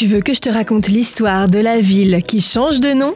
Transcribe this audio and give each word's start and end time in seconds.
Tu 0.00 0.06
veux 0.06 0.22
que 0.22 0.32
je 0.32 0.40
te 0.40 0.48
raconte 0.48 0.88
l'histoire 0.88 1.46
de 1.46 1.58
la 1.58 1.78
ville 1.78 2.22
qui 2.26 2.40
change 2.40 2.80
de 2.80 2.94
nom? 2.94 3.14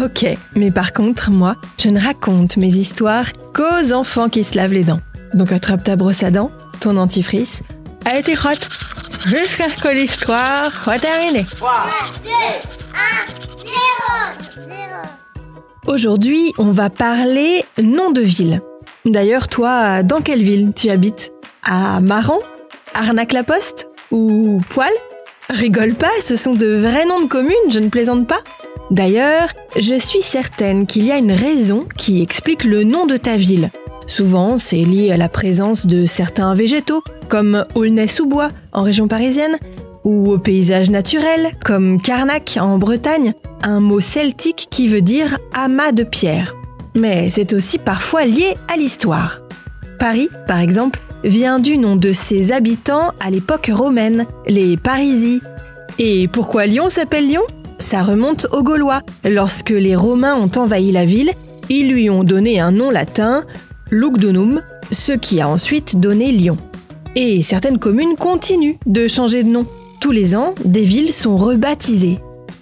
Ok, 0.00 0.24
mais 0.54 0.70
par 0.70 0.92
contre, 0.92 1.32
moi, 1.32 1.56
je 1.78 1.88
ne 1.88 2.00
raconte 2.00 2.58
mes 2.58 2.68
histoires 2.68 3.26
qu'aux 3.52 3.92
enfants 3.92 4.28
qui 4.28 4.44
se 4.44 4.56
lavent 4.56 4.72
les 4.72 4.84
dents. 4.84 5.00
Donc 5.34 5.50
attrape 5.50 5.82
ta 5.82 5.96
brosse 5.96 6.22
à 6.22 6.30
dents, 6.30 6.52
ton 6.78 6.92
dentifrice, 6.92 7.64
allez 8.04 8.22
t'y 8.22 8.34
crotte, 8.34 8.68
jusqu'à 9.26 9.68
ce 9.68 9.82
que 9.82 9.88
l'histoire 9.88 10.72
soit 10.80 11.00
terminée. 11.00 11.44
3, 11.56 11.88
2, 12.22 12.30
1, 12.30 12.32
0, 14.64 14.68
0. 14.68 14.78
Aujourd'hui, 15.88 16.52
on 16.56 16.70
va 16.70 16.88
parler 16.88 17.64
nom 17.82 18.12
de 18.12 18.20
ville. 18.20 18.62
D'ailleurs, 19.06 19.46
toi, 19.46 20.02
dans 20.02 20.20
quelle 20.20 20.42
ville 20.42 20.72
tu 20.74 20.90
habites? 20.90 21.32
À 21.62 22.00
Maran 22.00 22.40
Arnaque-la-Poste 22.92 23.88
Ou 24.10 24.60
Poil? 24.68 24.90
Rigole 25.48 25.94
pas, 25.94 26.10
ce 26.20 26.34
sont 26.34 26.54
de 26.54 26.66
vrais 26.66 27.06
noms 27.06 27.20
de 27.20 27.28
communes, 27.28 27.54
je 27.70 27.78
ne 27.78 27.88
plaisante 27.88 28.26
pas. 28.26 28.40
D'ailleurs, 28.90 29.50
je 29.76 29.96
suis 29.96 30.22
certaine 30.22 30.86
qu'il 30.86 31.06
y 31.06 31.12
a 31.12 31.18
une 31.18 31.30
raison 31.30 31.86
qui 31.96 32.20
explique 32.20 32.64
le 32.64 32.82
nom 32.82 33.06
de 33.06 33.16
ta 33.16 33.36
ville. 33.36 33.70
Souvent, 34.08 34.56
c'est 34.58 34.76
lié 34.76 35.12
à 35.12 35.16
la 35.16 35.28
présence 35.28 35.86
de 35.86 36.04
certains 36.04 36.54
végétaux, 36.54 37.04
comme 37.28 37.64
Aulnay-sous-Bois 37.76 38.48
en 38.72 38.82
région 38.82 39.06
parisienne, 39.06 39.56
ou 40.02 40.32
au 40.32 40.38
paysage 40.38 40.90
naturel, 40.90 41.52
comme 41.64 42.02
Carnac 42.02 42.58
en 42.60 42.78
Bretagne, 42.78 43.34
un 43.62 43.78
mot 43.78 44.00
celtique 44.00 44.66
qui 44.68 44.88
veut 44.88 45.00
dire 45.00 45.38
amas 45.54 45.92
de 45.92 46.02
pierre. 46.02 46.56
Mais 46.96 47.30
c'est 47.30 47.52
aussi 47.52 47.78
parfois 47.78 48.24
lié 48.24 48.56
à 48.72 48.76
l'histoire. 48.76 49.40
Paris, 49.98 50.28
par 50.46 50.60
exemple, 50.60 51.00
vient 51.24 51.58
du 51.58 51.76
nom 51.78 51.96
de 51.96 52.12
ses 52.12 52.52
habitants 52.52 53.12
à 53.20 53.30
l'époque 53.30 53.70
romaine, 53.72 54.26
les 54.46 54.76
Parisi. 54.76 55.40
Et 55.98 56.28
pourquoi 56.28 56.66
Lyon 56.66 56.88
s'appelle 56.90 57.26
Lyon? 57.26 57.42
Ça 57.78 58.02
remonte 58.02 58.46
aux 58.52 58.62
Gaulois. 58.62 59.02
Lorsque 59.24 59.70
les 59.70 59.94
Romains 59.96 60.36
ont 60.36 60.50
envahi 60.56 60.92
la 60.92 61.04
ville, 61.04 61.32
ils 61.68 61.90
lui 61.90 62.08
ont 62.08 62.24
donné 62.24 62.60
un 62.60 62.70
nom 62.70 62.90
latin, 62.90 63.44
Lugdunum, 63.90 64.62
ce 64.90 65.12
qui 65.12 65.40
a 65.40 65.48
ensuite 65.48 66.00
donné 66.00 66.32
Lyon. 66.32 66.56
Et 67.14 67.42
certaines 67.42 67.78
communes 67.78 68.16
continuent 68.16 68.76
de 68.86 69.08
changer 69.08 69.42
de 69.42 69.48
nom. 69.48 69.66
Tous 70.00 70.12
les 70.12 70.36
ans, 70.36 70.54
des 70.64 70.84
villes 70.84 71.12
sont 71.12 71.36
rebaptisées. 71.36 72.18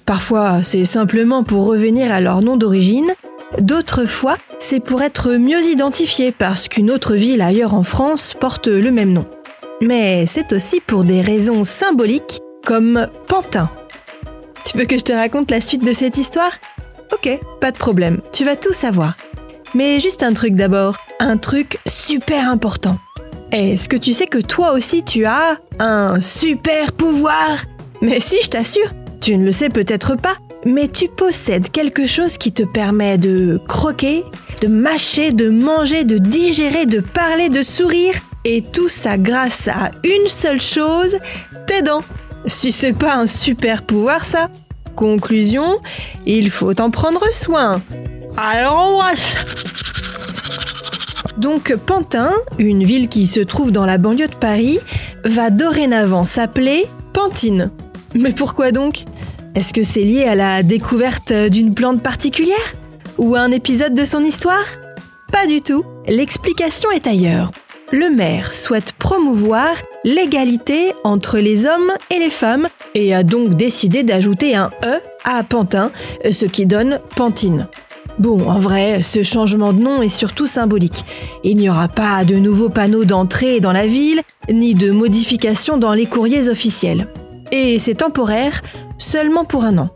Parfois, 0.07 0.63
c'est 0.63 0.85
simplement 0.85 1.45
pour 1.45 1.67
revenir 1.67 2.13
à 2.13 2.21
leur 2.21 2.43
nom 2.43 2.57
d'origine, 2.57 3.13
d'autres 3.59 4.07
fois, 4.07 4.37
c'est 4.59 4.81
pour 4.81 5.03
être 5.03 5.33
mieux 5.33 5.63
identifié 5.63 6.33
parce 6.33 6.69
qu'une 6.69 6.91
autre 6.91 7.15
ville 7.15 7.43
ailleurs 7.43 7.75
en 7.75 7.83
France 7.83 8.35
porte 8.39 8.67
le 8.67 8.91
même 8.91 9.13
nom. 9.13 9.27
Mais 9.81 10.27
c'est 10.27 10.53
aussi 10.53 10.81
pour 10.81 11.05
des 11.05 11.21
raisons 11.21 11.65
symboliques 11.65 12.41
comme 12.65 13.09
Pantin. 13.29 13.71
Tu 14.65 14.79
veux 14.79 14.87
que 14.87 14.99
je 14.99 15.05
te 15.05 15.13
raconte 15.13 15.51
la 15.51 15.61
suite 15.61 15.85
de 15.85 15.93
cette 15.93 16.17
histoire? 16.17 16.53
Ok, 17.13 17.29
pas 17.61 17.71
de 17.71 17.77
problème, 17.77 18.21
tu 18.33 18.45
vas 18.45 18.57
tout 18.57 18.73
savoir. 18.73 19.15
Mais 19.75 20.01
juste 20.01 20.23
un 20.23 20.33
truc 20.33 20.55
d'abord, 20.55 20.97
un 21.21 21.37
truc 21.37 21.79
super 21.87 22.49
important. 22.49 22.99
Est-ce 23.53 23.89
que 23.89 23.97
tu 23.97 24.15
sais 24.15 24.27
que 24.27 24.39
toi 24.39 24.73
aussi 24.73 25.05
tu 25.05 25.27
as 25.27 25.59
un 25.79 26.21
super 26.21 26.93
pouvoir? 26.93 27.65
Mais 28.01 28.21
si, 28.21 28.37
je 28.43 28.51
t'assure, 28.51 28.91
tu 29.21 29.37
ne 29.37 29.45
le 29.45 29.53
sais 29.53 29.69
peut-être 29.69 30.17
pas, 30.17 30.37
mais 30.65 30.89
tu 30.89 31.09
possèdes 31.09 31.71
quelque 31.71 32.07
chose 32.07 32.39
qui 32.39 32.53
te 32.53 32.63
permet 32.63 33.19
de 33.19 33.61
croquer, 33.69 34.25
de 34.61 34.69
mâcher, 34.69 35.33
de 35.33 35.51
manger, 35.51 36.05
de 36.05 36.19
digérer, 36.19 36.87
de 36.87 37.01
parler, 37.01 37.49
de 37.49 37.63
sourire, 37.63 38.15
et 38.45 38.63
tout 38.63 38.89
ça 38.89 39.17
grâce 39.17 39.69
à 39.69 39.91
une 40.05 40.29
seule 40.29 40.61
chose, 40.61 41.17
tes 41.67 41.83
dents. 41.83 42.03
Si 42.47 42.73
c'est 42.73 42.93
pas 42.93 43.17
un 43.17 43.27
super 43.27 43.83
pouvoir 43.83 44.25
ça 44.25 44.51
Conclusion, 44.97 45.81
il 46.25 46.51
faut 46.51 46.81
en 46.81 46.91
prendre 46.91 47.25
soin. 47.33 47.83
Alors 48.37 48.77
embrasse 48.77 49.35
Donc 51.37 51.75
Pantin, 51.75 52.31
une 52.59 52.85
ville 52.85 53.09
qui 53.09 53.27
se 53.27 53.41
trouve 53.41 53.73
dans 53.73 53.87
la 53.87 53.99
banlieue 53.99 54.29
de 54.29 54.35
Paris, 54.35 54.79
va 55.25 55.51
dorénavant 55.51 56.25
s'appeler 56.25 56.87
Pantine. 57.13 57.71
Mais 58.15 58.33
pourquoi 58.33 58.71
donc? 58.71 59.05
Est-ce 59.55 59.73
que 59.73 59.85
c'est 59.85 60.03
lié 60.03 60.25
à 60.25 60.35
la 60.35 60.65
découverte 60.65 61.33
d'une 61.33 61.75
plante 61.75 62.03
particulière 62.03 62.75
Ou 63.19 63.37
à 63.37 63.41
un 63.41 63.53
épisode 63.53 63.95
de 63.95 64.05
son 64.05 64.21
histoire? 64.25 64.65
Pas 65.31 65.47
du 65.47 65.61
tout. 65.61 65.85
L'explication 66.09 66.91
est 66.91 67.07
ailleurs. 67.07 67.53
Le 67.93 68.11
maire 68.11 68.53
souhaite 68.53 68.95
promouvoir 68.95 69.71
l'égalité 70.03 70.91
entre 71.05 71.39
les 71.39 71.67
hommes 71.67 71.93
et 72.11 72.19
les 72.19 72.31
femmes 72.31 72.67
et 72.97 73.15
a 73.15 73.23
donc 73.23 73.55
décidé 73.55 74.03
d'ajouter 74.03 74.57
un 74.57 74.71
E 74.83 75.01
à 75.23 75.45
Pantin, 75.45 75.93
ce 76.29 76.47
qui 76.47 76.67
donne 76.67 76.99
Pantine. 77.15 77.69
Bon, 78.19 78.51
en 78.51 78.59
vrai, 78.59 79.05
ce 79.05 79.23
changement 79.23 79.73
de 79.73 79.81
nom 79.81 80.03
est 80.03 80.09
surtout 80.09 80.49
symbolique. 80.49 81.05
Il 81.45 81.59
n'y 81.59 81.71
aura 81.71 81.87
pas 81.87 82.25
de 82.25 82.35
nouveaux 82.35 82.71
panneaux 82.71 83.05
d'entrée 83.05 83.61
dans 83.61 83.73
la 83.73 83.87
ville, 83.87 84.21
ni 84.51 84.75
de 84.75 84.91
modifications 84.91 85.77
dans 85.77 85.95
les 85.95 86.07
courriers 86.07 86.49
officiels. 86.49 87.07
Et 87.53 87.79
c'est 87.79 87.95
temporaire, 87.95 88.63
seulement 89.05 89.45
pour 89.45 89.65
un 89.65 89.79
an. 89.79 89.91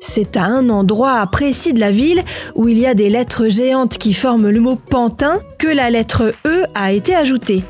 C'est 0.00 0.38
à 0.38 0.44
un 0.44 0.70
endroit 0.70 1.26
précis 1.26 1.74
de 1.74 1.80
la 1.80 1.90
ville 1.90 2.22
où 2.54 2.68
il 2.68 2.78
y 2.78 2.86
a 2.86 2.94
des 2.94 3.10
lettres 3.10 3.48
géantes 3.48 3.98
qui 3.98 4.14
forment 4.14 4.48
le 4.48 4.60
mot 4.60 4.76
Pantin 4.76 5.38
que 5.58 5.68
la 5.68 5.90
lettre 5.90 6.32
E 6.46 6.64
a 6.74 6.92
été 6.92 7.14
ajoutée. 7.14 7.62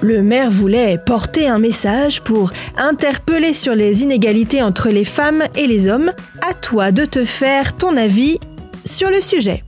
Le 0.00 0.22
maire 0.22 0.50
voulait 0.50 0.98
porter 1.04 1.48
un 1.48 1.58
message 1.58 2.20
pour 2.20 2.52
interpeller 2.76 3.54
sur 3.54 3.74
les 3.74 4.02
inégalités 4.02 4.62
entre 4.62 4.90
les 4.90 5.04
femmes 5.04 5.44
et 5.56 5.66
les 5.66 5.88
hommes. 5.88 6.12
À 6.48 6.54
toi 6.54 6.92
de 6.92 7.04
te 7.04 7.24
faire 7.24 7.74
ton 7.74 7.96
avis 7.96 8.38
sur 8.84 9.10
le 9.10 9.20
sujet. 9.20 9.64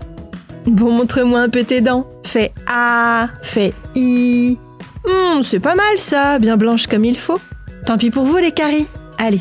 Bon, 0.67 0.91
montre-moi 0.91 1.41
un 1.41 1.49
peu 1.49 1.65
tes 1.65 1.81
dents. 1.81 2.07
Fais 2.23 2.53
A, 2.67 3.29
fais 3.43 3.73
I. 3.95 4.59
Hmm, 5.07 5.43
c'est 5.43 5.61
pas 5.61 5.75
mal 5.75 5.99
ça, 5.99 6.39
bien 6.39 6.57
blanche 6.57 6.87
comme 6.87 7.05
il 7.05 7.19
faut. 7.19 7.41
Tant 7.87 7.99
pis 7.99 8.11
pour 8.11 8.25
vous 8.25 8.37
les 8.37 8.53
caries. 8.53 8.87
Allez, 9.19 9.41